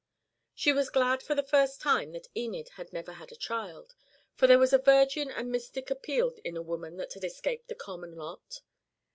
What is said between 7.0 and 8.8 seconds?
had escaped the common lot.